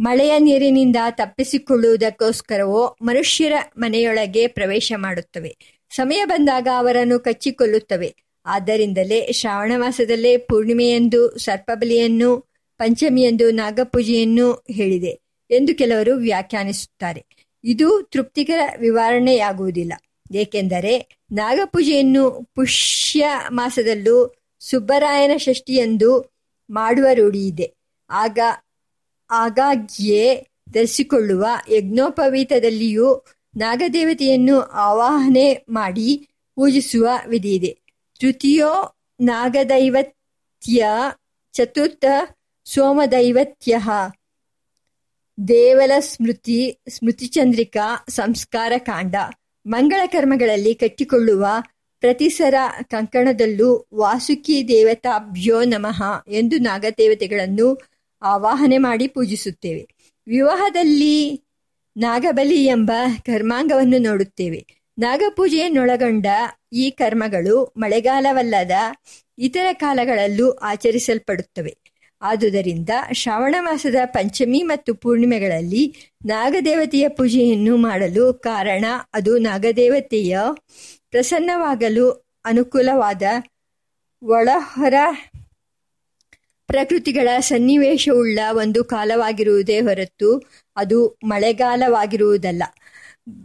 ಮಳೆಯ 0.00 0.38
ನೀರಿನಿಂದ 0.38 0.97
ತಪ್ಪಿಸಿಕೊಳ್ಳುವುದಕ್ಕೋಸ್ಕರವೋ 1.11 2.97
ಮನುಷ್ಯರ 3.02 3.52
ಮನೆಯೊಳಗೆ 3.78 4.47
ಪ್ರವೇಶ 4.47 4.92
ಮಾಡುತ್ತವೆ. 4.97 5.57
ಸಮಯ 5.95 6.25
ಬಂದಾಗ 6.25 6.69
ಅವರನ್ನು 6.76 7.19
ಕಚ್ಚಿಕೊಳ್ಳುತ್ತವೆ. 7.19 8.14
ಆದ್ದರಿಂದಲೇ 8.47 9.33
ಶ್ರಾವಣ 9.33 9.73
ಮಾಸದಲ್ಲೇ 9.76 10.37
ಪೂರ್ಣಿಮೆಯಂದು 10.37 11.38
ಸರ್ಪಬಲಿಯನ್ನು, 11.38 12.40
ಪಂಚಮಿಯೆಂದು 12.78 13.50
ನಾಗಪೂಜೆಯನ್ನು 13.50 14.64
ಹೇಳಿದೆ 14.71 15.21
ಎಂದು 15.50 15.75
ಕೆಲವರು 15.75 16.14
ವ್ಯಾಖ್ಯಾನಿಸುತ್ತಾರೆ. 16.14 17.26
ಇದು 17.64 18.02
ತೃಪ್ತಿಕರ 18.02 18.61
ವಿವರಣೆಯಾಗುವುದಿಲ್ಲ 18.78 19.92
ಏಕೆಂದರೆ 20.35 21.19
ನಾಗಪೂಜೆಯನ್ನು 21.33 22.30
ಪುಷ್ಯ 22.54 23.26
ಮಾಸದಲ್ಲೂ 23.50 24.35
ಸುಬ್ಬರಾಯನ 24.61 25.37
ಷಷ್ಠಿಯೆಂದು 25.37 26.33
ಮಾಡುವ 26.71 27.07
ರೂಢಿಯಿದೆ. 27.14 27.75
ಆಗ 28.11 28.38
ಆಗಾಗ್ಯೇ 29.30 30.46
ಧರಿಸಿಕೊಳ್ಳುವ 30.70 31.46
ಯಜ್ಞೋಪವೀತದಲ್ಲಿಯೂ 31.70 33.25
ನಾಗದೇವತೆಯನ್ನು 33.56 34.60
ಆವಾಹನೆ 34.60 35.64
ಮಾಡಿ 35.68 36.28
ಪೂಜಿಸುವ 36.54 37.08
ವಿಧಿಯಿದೆ. 37.28 37.78
ತೃತೀಯೋ 38.20 38.94
ನಾಗದೈವತ್ಯ 39.20 40.87
ಚತುರ್ಥ 41.52 42.04
ಸೋಮದೈವತ್ಯ. 42.64 43.78
ದೇವಲ 45.49 45.92
ಸ್ಮೃತಿ 46.00 46.78
ಸ್ಮೃತಿಚಂದ್ರಿಕಾ, 46.88 48.04
ಸಂಸ್ಕಾರ 48.08 48.72
ಕಾಂಡ. 48.78 49.14
ಮಂಗಳ 49.66 50.00
ಕರ್ಮಗಳಲ್ಲಿ 50.06 50.75
ಕಟ್ಟಿಕೊಳ್ಳುವ 50.75 51.46
ಪ್ರತಿಸರ 52.00 52.54
ಕಂಕಣದಲ್ಲೂ 52.82 53.87
ವಾಸುಕಿ 53.94 54.68
ದೇವತಾಭ್ಯೋ 54.68 55.64
ನಮಃ 55.64 56.02
ಎಂದು 56.28 56.58
ನಾಗದೇವತೆಗಳನ್ನು 56.58 57.89
ಆವಾಹನೆ 58.22 58.78
ಮಾಡಿ 58.78 59.08
ಪೂಜಿಸುತ್ತೇವೆ. 59.08 59.88
ವಿವಾಹದಲ್ಲಿ 60.26 61.44
ನಾಗಬಲಿ 61.96 62.64
ಎಂಬ 62.64 62.92
ಕರ್ಮಾಂಗವನ್ನು 63.26 63.98
ನೋಡುತ್ತೇವೆ. 63.98 64.66
ನಾಗಪೂಜೆಯನ್ನೊಳಗೊಂಡ 64.98 66.26
ಈ 66.72 66.90
ಕರ್ಮಗಳು 66.90 67.74
ಮಳೆಗಾಲವಲ್ಲದ 67.76 68.70
ಇತರ 69.38 69.66
ಕಾಲಗಳಲ್ಲೂ 69.72 70.50
ಆಚರಿಸಲ್ಪಡುತ್ತವೆ. 70.50 71.76
ಆದುದರಿಂದ 72.22 72.88
ಶ್ರಾವಣ 73.12 73.54
ಮಾಸದ 73.60 73.94
ಪಂಚಮಿ 74.04 74.62
ಮತ್ತು 74.62 74.94
ಪೂರ್ಣಿಮೆಗಳಲ್ಲಿ 74.94 76.12
ನಾಗದೇವತೆಯ 76.24 77.08
ಪೂಜೆಯನ್ನು 77.08 77.76
ಮಾಡಲು 77.76 78.34
ಕಾರಣ 78.34 78.84
ಅದು 79.12 79.38
ನಾಗದೇವತೆಯ 79.38 80.38
ಪ್ರಸನ್ನವಾಗಲು 81.10 82.10
ಅನುಕೂಲವಾದ 82.44 83.22
ಒಳಹೊರ 84.22 84.94
ಪ್ರಕೃತಿಗಳ 86.70 87.28
ಸನ್ನಿವೇಶವುಳ್ಳ 87.40 88.38
ಒಂದು 88.50 88.84
ಕಾಲವಾಗಿರುವುದೇ 88.84 89.80
ಹೊರತು 89.80 90.42
ಅದು 90.76 91.18
ಮಳೆಗಾಲವಾಗಿರುವುದಲ್ಲ. 91.24 92.62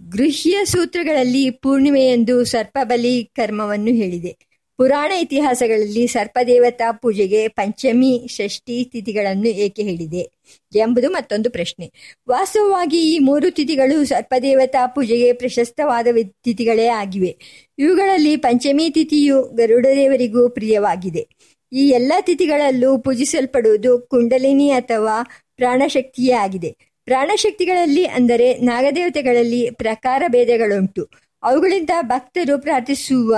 ಗೃಹ್ಯ 0.10 0.58
ಸೂತ್ರಗಳಲ್ಲಿ 0.65 1.50
ಪೂರ್ಣಿಮೆಯೆಂದು 1.50 2.44
ಸರ್ಪಬಲಿ 2.44 3.24
ಕರ್ಮವನ್ನು 3.24 3.88
ಹೇಳಿದೆ. 3.88 4.38
ಪುರಾಣ 4.77 5.12
ಇತಿಹಾಸಗಳಲ್ಲಿ 5.12 6.08
ಸರ್ಪದೇವತಾ 6.08 6.91
ಪೂಜೆಗೆ 6.91 7.48
ಪಂಚಮಿ, 7.48 8.27
ಷಷ್ಠಿ 8.29 8.84
ತಿಥಿಗಳನ್ನು 8.84 9.48
ಏಕೆ 9.48 9.82
ಹೇಳಿದೆ 9.82 10.32
ಎಂಬುದು 10.75 11.10
ಮತ್ತೊಂದು 11.10 11.50
ಪ್ರಶ್ನೆ. 11.50 11.91
ವಾಸ್ತವವಾಗಿ 12.29 13.15
ಈ 13.15 13.20
ಮೂರು 13.20 13.51
ತಿಥಿಗಳು 13.51 14.05
ಸರ್ಪದೇವತಾ 14.05 14.88
ಪೂಜೆಗೆ 14.88 15.34
ಪ್ರಶಸ್ತವಾದ 15.34 16.08
ತಿಥಿಗಳೇ 16.44 16.88
ಆಗಿವೆ. 16.88 17.38
ಇವುಗಳಲ್ಲಿ 17.77 18.36
ಪಂಚಮಿ 18.36 18.89
ತಿಥಿಯು 18.89 19.44
ಗರುಡದೇವರಿಗೂ 19.44 20.50
ಪ್ರಿಯವಾಗಿದೆ. 20.50 21.27
ಈ 21.74 21.89
ಎಲ್ಲ 21.89 22.13
ತಿಥಿಗಳಲ್ಲೂ 22.22 22.98
ಪೂಜಿಸಲ್ಪಡುವುದು 22.98 24.00
ಕುಂಡಲಿನಿ 24.00 24.72
ಅಥವಾ 24.72 25.24
ಪ್ರಾಣಶಕ್ತಿಯೇ 25.55 26.34
ಆಗಿದೆ. 26.34 26.75
ಪ್ರಾಣಶಕ್ತಿಗಳಲ್ಲಿ 27.05 28.05
ಅಂದರೆ 28.05 28.57
ನಾಗದೇವತೆಗಳಲ್ಲಿ 28.60 29.69
ಪ್ರಕಾರ 29.72 30.24
ಭೇದಗಳುಂಟು. 30.27 31.10
ಅವುಗಳಿಂದ 31.43 31.89
ಭಕ್ತರು 32.01 32.62
ಪ್ರಾರ್ಥಿಸುವ 32.62 33.36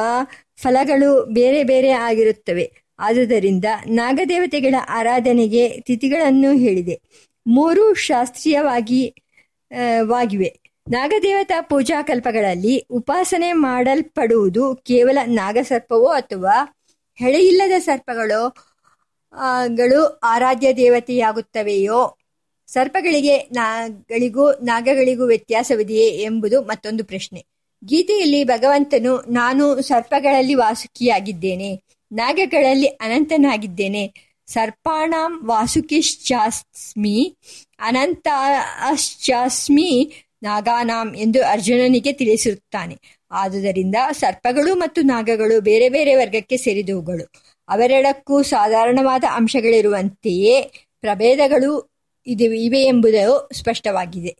ಫಲಗಳು 0.55 1.25
ಬೇರೆ 1.25 1.63
ಬೇರೆ 1.63 1.89
ಆಗಿರುತ್ತವೆ. 1.89 2.71
ಆದುದರಿಂದ 2.99 3.65
ನಾಗದೇವತೆಗಳ 3.87 4.75
ಆರಾಧನೆಗೆ 4.89 5.69
ತಿಥಿಗಳನ್ನು 5.79 6.53
ಹೇಳಿದೆ. 6.53 6.99
ಮೂರು 7.47 7.93
ಶಾಸ್ತ್ರೀಯವಾಗಿ 7.93 9.01
ವಾಗಿವೆ. 10.01 10.59
ನಾಗದೇವತಾ 10.89 11.61
ಪೂಜಾ 11.61 12.01
ಕಲ್ಪಗಳಲ್ಲಿ 12.01 12.85
ಉಪಾಸನೆ 12.89 13.53
ಮಾಡಲ್ಪಡುವುದು 13.53 14.75
ಕೇವಲ 14.75 15.17
ನಾಗಸರ್ಪವೋ 15.25 16.05
ಅಥವಾ 16.05 16.55
ಹೆಳೆಯಿಲ್ಲದ 17.17 17.79
ಸರ್ಪಗಳು 17.79 18.41
ಗಳು 19.67 20.19
ಆರಾಧ್ಯ 20.23 20.73
ದೇವತೆಯಾಗುತ್ತವೆಯೋ? 20.73 22.15
ಸರ್ಪಗಳಿಗೆ 22.67 23.37
ನಾಗಳಿಗೂ 23.37 24.51
ನಾಗಗಳಿಗೂ 24.51 25.25
ವ್ಯತ್ಯಾಸವಿದೆಯೇ 25.25 26.07
ಎಂಬುದು 26.23 26.61
ಮತ್ತೊಂದು 26.61 27.05
ಪ್ರಶ್ನೆ. 27.05 27.45
ಗೀತೆಯಲ್ಲಿ 27.85 28.43
ಭಗವಂತನು, 28.43 29.13
ನಾನು 29.31 29.81
ಸರ್ಪಗಳಲ್ಲಿ 29.81 30.53
ವಾಸುಕಿಯಾಗಿದ್ದೇನೆ, 30.53 31.83
ನಾಗಗಳಲ್ಲಿ 32.11 32.87
ಅನಂತನಾಗಿದ್ದೇನೆ, 32.87 34.03
ಸರ್ಪಾಣಾಂ 34.47 35.47
ವಾಸುಕಿಶ್ಚಾಸ್ಮಿ, 35.47 37.37
ಅನಂತಾಶ್ಚಾಸ್ಮಿ 37.79 38.71
ನಾಗಾನಾಂ 40.43 41.15
ಎಂದು 41.15 41.45
ಅರ್ಜುನನಿಗೆ 41.45 42.13
ತಿಳಿಸಿರುತ್ತಾನೆ. 42.13 42.97
ಆದುದರಿಂದ 43.31 43.95
ಸರ್ಪಗಳು 44.11 44.75
ಮತ್ತು 44.75 45.01
ನಾಗಗಳು 45.01 45.61
ಬೇರೆ 45.61 45.89
ಬೇರೆ 45.89 46.15
ವರ್ಗಕ್ಕೆ 46.15 46.57
ಸೇರಿದವುಗಳು. 46.57 47.31
ಅವೆರಡಕ್ಕೂ 47.67 48.41
ಸಾಧಾರಣವಾದ 48.41 49.23
ಅಂಶಗಳಿರುವಂತೆಯೇ 49.31 50.61
ಪ್ರಭೇದಗಳು 51.01 51.89
ಇದೆ 52.27 52.43
ಇವೆ 52.43 52.81
ಎಂಬುದು 52.81 53.49
ಸ್ಪಷ್ಟವಾಗಿದೆ. 53.53 54.37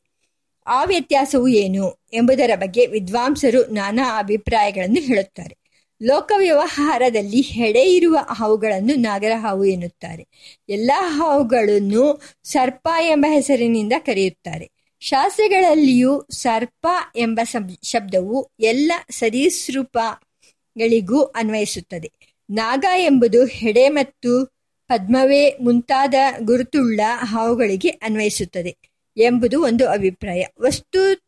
ಆ 0.68 0.84
ವ್ಯತ್ಯಾಸವು 0.84 1.48
ಏನು 1.48 1.96
ಎಂಬುದರ 2.14 2.52
ಬಗ್ಗೆ 2.56 2.86
ವಿದ್ವಾಂಸರು 2.86 3.74
ನಾನಾ 3.74 4.20
ಅಭಿಪ್ರಾಯಗಳನ್ನು 4.20 5.02
ಹೇಳುತ್ತಾರೆ. 5.02 5.58
ಲೋಕ 6.04 6.32
ವ್ಯವಹಾರದಲ್ಲಿ 6.38 7.42
ಹೆಡೆ 7.42 7.82
ಇರುವ 7.82 8.18
ಹಾವುಗಳನ್ನು 8.22 8.96
ನಾಗರ 8.96 9.32
ಹಾವು 9.36 9.66
ಎನ್ನುತ್ತಾರೆ. 9.66 10.28
ಎಲ್ಲ 10.70 10.92
ಹಾವುಗಳನ್ನು 11.00 12.22
ಸರ್ಪ 12.44 12.88
ಎಂಬ 13.02 13.26
ಹೆಸರಿನಿಂದ 13.30 13.94
ಕರೆಯುತ್ತಾರೆ. 14.00 14.77
ಶಾಸ್ತ್ರಗಳಲ್ಲಿಯೂ 15.00 16.26
ಸರ್ಪ 16.32 16.88
ಎಂಬ 17.16 17.40
ಶಬ್ದವು 17.84 18.52
ಎಲ್ಲ 18.60 18.92
ಸರೀಸೃಪಗಳಿಗೂ 19.12 21.24
ಅನ್ವಯಿಸುತ್ತದೆ. 21.24 22.12
ನಾಗ 22.50 22.86
ಎಂಬುದು 22.98 23.46
ಹೆಡೆ 23.46 23.90
ಮತ್ತು 23.90 24.58
ಪದ್ಮವೇ 24.88 25.50
ಮುಂತಾದ 25.50 26.14
ಗುರುತುಳ್ಳ 26.40 27.00
ಹಾವುಗಳಿಗೆ 27.06 27.90
ಅನ್ವಯಿಸುತ್ತದೆ 27.90 28.78
ಎಂಬುದು 29.18 29.62
ಒಂದು 29.62 29.90
ಅಭಿಪ್ರಾಯ. 29.90 30.46
ವಸ್ತು 30.62 31.28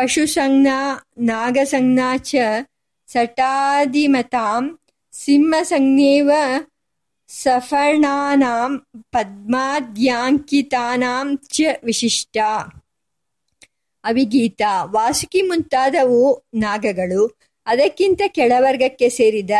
ಪಶುಸಂಜ್ಞಾ, 0.00 1.08
ನಾಗಸಂಜ್ಞಾ 1.18 2.16
ಚ 2.16 2.34
ಸಟಾದಿಮತಾಂ 3.06 4.78
ಸಿಂಹಸಂಜ್ಞೇವ 5.12 6.30
ಸಫರ್ಣಾನಾಂ 7.28 8.86
ಪದ್ಮಾದ್ಯಾಂಕಿತಾನಾಂ 9.12 11.36
ಚ 11.36 11.60
ವಿಶಿಷ್ಟ. 11.84 12.36
ಅವಿಗೀತ. 14.04 14.62
ವಾಸುಕಿ 14.82 15.42
ಮುಂತಾದವು 15.42 16.42
ನಾಗಗಳು. 16.54 17.38
ಅದಕ್ಕಿಂತ 17.66 18.20
ಕೆಳವರ್ಗಕ್ಕೆ 18.28 19.08
ಸೇರಿದ 19.08 19.50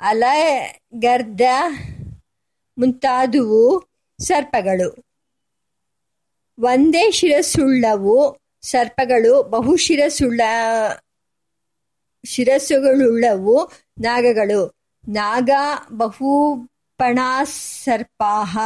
ಅಲಗರ್ಧ 0.00 1.40
ಮುಂತಾದುವು 2.78 3.88
ಸರ್ಪಗಳು. 4.18 5.04
ಒಂದೇ 6.58 7.10
ಶಿರಸ್ಸುಳ್ಳವು 7.10 8.43
ಸರ್ಪಗಳು 8.64 9.42
ಬಹುಶಿರಸುಳ್ಳ 9.42 10.40
ಶಿರಸ್ಸುಗಳುಳ್ಳವು 12.24 13.72
ನಾಗಗಳು. 14.00 14.72
ನಾಗ 15.08 15.50
ಬಹುಪಣಾ 15.92 17.44
ಸರ್ಪಾಹ 17.44 18.58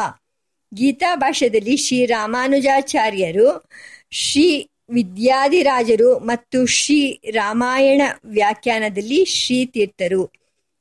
ಗೀತಾ 0.75 1.17
ಭಾಷೆಯಲ್ಲಿ 1.17 1.77
ಶ್ರೀ 1.77 2.07
ರಾಮಾನುಜಾಚಾರ್ಯರು, 2.07 3.65
ಶ್ರೀ 4.11 4.71
ವಿದ್ಯಾಧಿರಾಜರು 4.91 6.19
ಮತ್ತು 6.19 6.67
ಶ್ರೀ 6.67 7.21
ರಾಮಾಯಣ 7.31 8.03
ವ್ಯಾಖ್ಯಾನದಲ್ಲಿ 8.25 9.25
ಶ್ರೀ 9.25 9.67
ತೀರ್ಥರು 9.67 10.31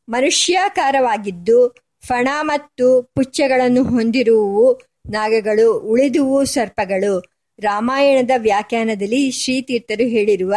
ಮನುಷ್ಯಾಕಾರವಾಗಿದ್ದು 0.09 1.75
ಫಣ 2.05 2.27
ಮತ್ತು 2.41 3.11
ಪುಚ್ಚಗಳನ್ನು 3.15 3.83
ಹೊಂದಿರುವು 3.83 4.81
ನಾಗಗಳು, 5.09 5.79
ಉಳಿದುವು 5.79 6.45
ಸರ್ಪಗಳು. 6.45 7.36
ರಾಮಾಯಣದ 7.59 8.31
ವ್ಯಾಖ್ಯಾನದಲ್ಲಿ 8.37 9.31
ಶ್ರೀತೀರ್ಥರು 9.31 10.07
ಹೇಳಿರುವ 10.07 10.55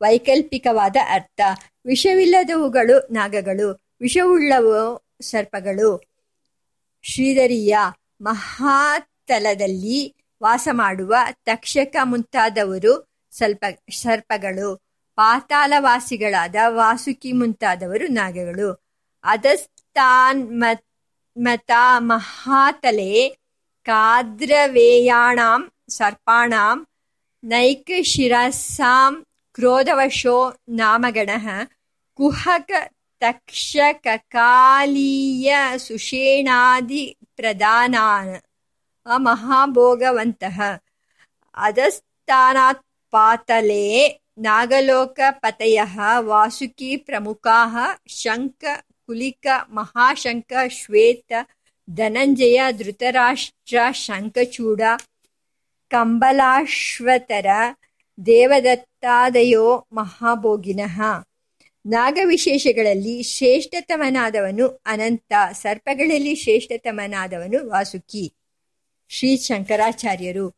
ವೈಕಲ್ಪಿಕವಾದ 0.00 0.96
ಅರ್ಥ. 1.10 1.40
ವಿಷವಿಲ್ಲದವುಗಳು 1.86 3.08
ನಾಗಗಳು, 3.12 3.80
ವಿಷವುಳ್ಳವು 4.00 5.06
ಸರ್ಪಗಳು. 5.22 6.02
ಶ್ರೀಧರಿಯ 7.02 7.76
ಮಹಾತಲದಲ್ಲಿ 8.20 10.16
ವಾಸ 10.42 10.68
ಮಾಡುವ 10.72 11.14
ತಕ್ಷಕ 11.44 11.96
ಮುಂತಾದವರು 12.02 13.08
ಸ್ವಲ್ಪ 13.30 13.64
ಸರ್ಪಗಳು. 13.90 14.76
ಪಾತಾಳವಾಸಿಗಳಾದ 15.16 16.54
ವಾಸುಕಿ 16.66 17.32
ಮುಂತಾದವರು 17.32 18.06
ನಾಗಗಳು. 18.06 18.84
ಅದಸ್ತಾನ್ 19.24 20.60
ಮತ 21.36 21.70
ಮಹಾತಲೆ 21.98 23.28
ಕಾದ್ರವೇಯಾಣಾಂ 23.84 25.71
ಸರ್ಪಾಣಾಂ 25.88 26.86
ನೈಕಶಿರಸಾಂ 27.44 29.24
ಕ್ರೋಧವಶೋ 29.54 30.52
ನಾಮಗಣಃ 30.70 31.66
ಕುಹಕ 32.18 32.70
ತಕ್ಷಕಕಾಲೀಯ 33.22 34.18
ಸುಷೇಣಾದಿ 35.78 37.16
ಪ್ರಧಾನಾನ್ 37.36 38.40
ಮಹಾಭೋಗವಂತಃ 39.06 40.78
ಅಧಸ್ಥಾನಾತ್ 41.56 42.84
ಪಾತಲೆ 43.12 44.18
ನಾಗಲೋಕಪತಯಃ 44.38 46.22
ವಾಸುಕಿ 46.22 46.96
ಪ್ರಮುಖಾಃ 47.06 47.74
ಶಂಕ 48.12 48.64
ಕಂಬಲಾಶ್ವತರ 55.92 57.46
ದೇವದತ್ತಾದಯೋ 58.26 59.86
ಮಹಾಭೋಗಿನಃ. 59.92 61.02
ನಾಗವಿಶೇಷಗಳಲ್ಲಿ 61.86 63.22
ಶ್ರೇಷ್ಠತಮನಾದವನು 63.22 64.80
ಅನಂತ, 64.86 65.32
ಸರ್ಪಗಳಲ್ಲಿ 65.52 66.34
ಶ್ರೇಷ್ಠತಮನಾದವನು 66.34 67.70
ವಾಸುಕಿ. 67.70 68.34
ಶ್ರೀ 69.08 69.36
ಶಂಕರಾಚಾರ್ಯರು 69.36 70.48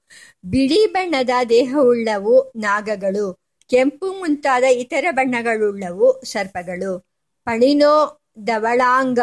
ಬಿಳಿ 0.45 0.87
ಬಣ್ಣದ 0.87 1.31
ದೇಹವುಳ್ಳವು 1.49 2.53
ನಾಗಗಳು, 2.57 3.39
ಕೆಂಪು 3.71 4.19
ಮುಂತಾದ 4.19 4.63
ಇತರ 4.63 5.05
ಬಣ್ಣಗಳುಳ್ಳವು 5.11 6.25
ಸರ್ಪಗಳು. 6.25 7.07
ಪಣಿನೋ 7.45 8.21
ದವಳಾಂಗ 8.47 9.19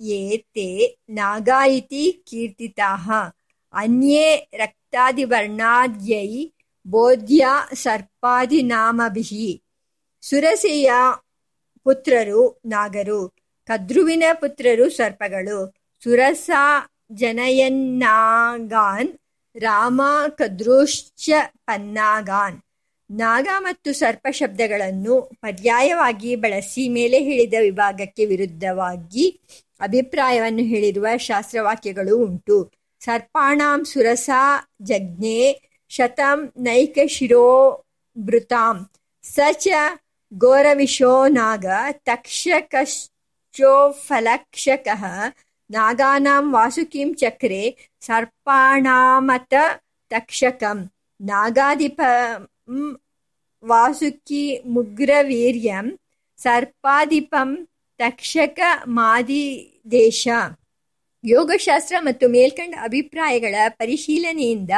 ಏತೆ 0.00 0.98
ನಾಗಾಯಿತಿ 1.08 2.04
ಇತಿ 2.04 2.24
ಕೀರ್ತಿತಾಹ 2.30 3.10
ಅನ್ಯೇ 3.72 4.48
ರಕ್ತಾದಿವರ್ಣಾದ್ಯೈ 4.92 6.50
ಬೋಧ್ಯ 6.86 7.46
ಸರ್ಪಾದಿನಾಮಭಿಃ 7.74 9.60
ಸುರಸಿಯ 10.20 10.92
ಪುತ್ರರು 11.84 12.60
ನಾಗರು, 12.66 13.36
ಕದ್ರುವಿನ 13.66 14.22
ಪುತ್ರರು 14.32 14.90
ಸರ್ಪಗಳು, 14.90 15.74
ಸುರಸ 16.04 16.50
ಜನಯನ್ನಾಗಾನ್, 17.12 19.12
ರಾಮ 19.56 20.02
ಕದ್ರೂಶ್ಚ 20.28 21.30
ಪನ್ನಾಗಾನ್. 21.66 22.60
ನಾಗ 23.10 23.48
ಮತ್ತು 23.58 23.92
ಸರ್ಪ 23.92 24.26
ಶಬ್ದಗಳನ್ನು 24.30 25.30
ಪರ್ಯಾಯವಾಗಿ 25.40 26.36
ಬಳಸಿ 26.36 26.88
ಮೇಲೆ 26.88 27.18
ಹೇಳಿದ 27.18 27.54
ವಿಭಾಗಕ್ಕೆ 27.60 28.24
ವಿರುದ್ಧವಾಗಿ 28.24 29.40
ಅಭಿಪ್ರಾಯವನ್ನು 29.80 30.62
ಹೇಳಿರುವ 30.62 31.06
ಶಾಸ್ತ್ರವಾಕ್ಯಗಳು 31.16 32.24
ಉಂಟು. 32.24 32.77
ಜಜ್ಞೆ 34.82 35.40
ಶತಂ 35.90 36.38
ನೈಕಶಿರೋಭೃತಾಂ 36.66 38.76
ಸ 39.24 39.36
ಚ 39.62 39.64
ಘೋರವಿಶೋ 40.32 41.12
ನಾಗ 41.36 41.66
ತಕ್ಷಕಶ್ಚೋಫಲಕ್ಷಕಃ 42.08 45.02
ನಾಗಾನಾಂ 45.70 46.44
ವಾಸುಕಿಂ 46.54 47.08
ಚಕ್ರೆ 47.20 47.62
ಸರ್ಪಾಣಾಮತ 48.02 49.54
ತಕ್ಷಕಂ 50.10 50.78
ನಾಗಾಧಿಪಂ 51.20 52.82
ವಾಸುಕಿ 53.62 54.44
ಮುಗ್ರವೀರ್ಯಂ 54.74 55.86
ಸರ್ಪಾಧಿಪಂ 56.38 57.50
ತಕ್ಷಕ 58.00 58.60
ಮಾದಿದೇಶ 58.98 60.22
ಯೋಗಶಾಸ್ತ್ರ 61.24 61.96
ಮತ್ತು 62.00 62.28
ಮೇಲ್ಕಂಡ 62.28 62.74
ಅಭಿಪ್ರಾಯಗಳ 62.82 63.54
ಪರಿಶೀಲನೆಯಿಂದ 63.68 64.70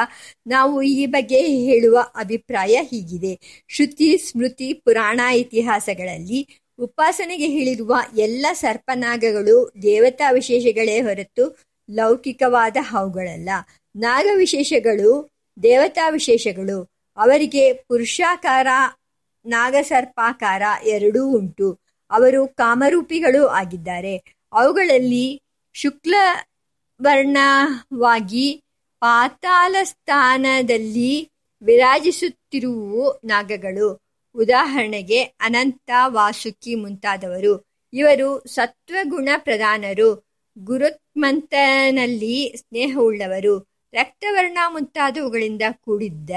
ನಾವು 0.46 0.82
ಈ 0.82 1.06
ಬಗ್ಗೆ 1.06 1.40
ಹೇಳುವ 1.40 2.00
ಅಭಿಪ್ರಾಯ 2.16 2.80
ಹೀಗಿದೆ. 2.82 3.64
ಶ್ರುತಿ, 3.68 4.18
ಸ್ಮೃತಿ, 4.18 4.72
ಪುರಾಣ 4.72 5.20
ಇತಿಹಾಸಗಳಲ್ಲಿ 5.20 6.48
ಉಪಾಸನೆಗೆ 6.78 7.46
ಹೇಳಿರುವ 7.46 7.96
ಎಲ್ಲ 8.18 8.46
ಸರ್ಪನಾಗಗಳು 8.52 9.72
ದೇವತಾ 9.82 10.30
ವಿಶೇಷಗಳೇ 10.30 11.00
ಹೊರತು 11.00 11.58
ಲೌಕಿಕವಾದ 11.90 12.76
ಅವುಗಳಲ್ಲ 12.92 13.50
ನಾಗ 13.96 14.26
ವಿಶೇಷಗಳು 14.36 15.30
ದೇವತಾ 15.62 16.08
ವಿಶೇಷಗಳು. 16.08 16.88
ಅವರಿಗೆ 17.16 17.72
ಪುರುಷಾಕಾರ, 17.72 18.66
ನಾಗಸರ್ಪಾಕಾರ 19.46 20.62
ಎರಡೂ 20.84 21.26
ಉಂಟು. 21.26 21.78
ಅವರು 22.10 22.48
ಕಾಮರೂಪಿಗಳು 22.48 23.46
ಆಗಿದ್ದಾರೆ. 23.46 24.16
ಅವುಗಳಲ್ಲಿ 24.52 25.42
ಶುಕ್ಲ 25.72 26.14
ವರ್ಣವಾಗಿ 27.02 28.64
ಪಾತಾಳ 29.00 29.76
ಸ್ಥಾನದಲ್ಲಿ 29.82 31.32
ವಿರಾಜಿಸುತ್ತಿರುವು 31.62 33.20
ನಾಗಗಳು. 33.24 34.02
ಉದಾಹರಣೆಗೆ 34.34 35.22
ಅನಂತ, 35.22 35.90
ವಾಸುಕಿ 36.06 36.74
ಮುಂತಾದವರು. 36.74 37.64
ಇವರು 37.92 38.48
ಸತ್ವಗುಣ 38.48 39.28
ಪ್ರಧಾನರು 39.36 40.28
ಗುರುತ್ಮಂತನಲ್ಲಿ 40.58 42.54
ಸ್ನೇಹವುಳ್ಳವರು. 42.56 43.58
ರಕ್ತವರ್ಣ 43.92 44.58
ಮುಂತಾದವುಗಳಿಂದ 44.68 45.62
ಕೂಡಿದ್ದ 45.72 46.30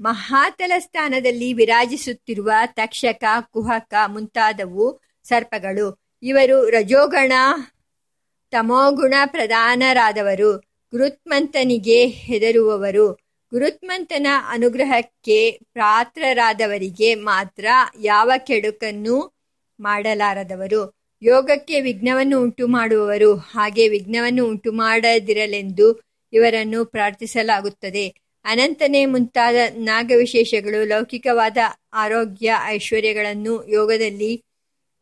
ಮಹಾತಲ 0.00 0.72
ಸ್ಥಾನದಲ್ಲಿ 0.78 1.52
ವಿರಾಜಿಸುತ್ತಿರುವ 1.52 2.50
ತಕ್ಷಕ, 2.66 3.24
ಕುಹಕ 3.40 3.94
ಮುಂತಾದವು 4.06 5.00
ಸರ್ಪಗಳು. 5.22 6.02
ಇವರು 6.22 6.70
ರಜೋಗಣ 6.70 7.32
ತಮೋಗುಣ 8.52 9.14
ಪ್ರಧಾನರಾದವರು, 9.26 10.56
ಗುರುತ್ಮಂತನಿಗೆ 10.92 12.06
ಹೆದರುವವರು, 12.06 13.12
ಗುರುತ್ಮಂತನ 13.52 14.26
ಅನುಗ್ರಹಕ್ಕೆ 14.48 15.50
ಪಾತ್ರರಾದವರಿಗೆ 15.50 17.14
ಮಾತ್ರ 17.14 17.64
ಯಾವ 18.00 18.30
ಕೆಡುಕನ್ನು 18.38 19.16
ಮಾಡಲಾರದವರು. 19.80 20.82
ಯೋಗಕ್ಕೆ 21.22 21.80
ವಿಘ್ನವನ್ನು 21.80 22.42
ಉಂಟು 22.42 22.66
ಮಾಡುವವರು 22.66 23.34
ಹಾಗೆ 23.34 23.88
ವಿಘ್ನವನ್ನು 23.88 24.46
ಉಂಟು 24.46 24.72
ಮಾಡದಿರಲೆಂದು 24.72 26.00
ಇವರನ್ನು 26.32 26.84
ಪ್ರಾರ್ಥಿಸಲಾಗುತ್ತದೆ. 26.84 28.06
ಅನಂತನೇ 28.44 29.06
ಮುಂತಾದ 29.06 29.54
ನಾಗವಿಶೇಷಗಳು, 29.76 30.84
ಲೌಕಿಕವಾದ 30.84 31.58
ಆರೋಗ್ಯ 31.92 32.54
ಐಶ್ವರ್ಯಗಳನ್ನು 32.66 33.54
ಯೋಗದಲ್ಲಿ 33.68 34.32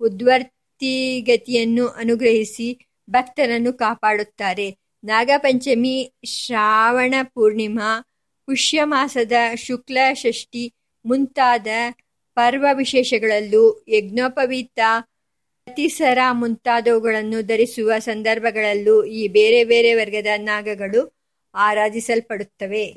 ಉದ್ವರ್ತಿಗತಿಯನ್ನು 0.00 1.88
ಅನುಗ್ರಹಿಸಿ 1.88 2.68
ಭಕ್ತರನ್ನು 3.11 3.73
ಕಾಪಾಡುತ್ತಾರೆ. 3.73 4.79
ನಾಗಪಂಚಮಿ, 5.05 6.12
ಶ್ರಾವಣ 6.25 7.14
ಪೂರ್ಣಿಮಾ 7.23 8.01
ಪುಷ್ಯ 8.46 8.85
ಮಾಸದ 8.85 9.33
ಶುಕ್ಲ 9.55 9.99
ಷಷ್ಠಿ 10.12 10.75
ಮುಂತಾದ 11.05 11.66
ಪರ್ವ 12.35 12.66
ವಿಶೇಷಗಳಲ್ಲೂ 12.73 13.85
ಯಜ್ಞೋಪವೀತ 13.88 14.79
ಪ್ರತಿಸರ 15.64 16.18
ಮುಂತಾದವುಗಳನ್ನು 16.33 17.42
ಧರಿಸುವ 17.42 17.92
ಸಂದರ್ಭಗಳಲ್ಲೂ 17.99 19.05
ಈ 19.05 19.29
ಬೇರೆ 19.29 19.64
ಬೇರೆ 19.64 19.94
ವರ್ಗದ 19.94 20.27
ನಾಗಗಳು 20.37 21.18
ಆರಾಧಿಸಲ್ಪಡುತ್ತವೆ. 21.55 22.96